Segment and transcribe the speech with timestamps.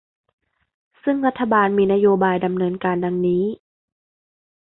[1.03, 3.43] ซึ่งรัฐบาลมีนโยบายดำเนินการดังนี้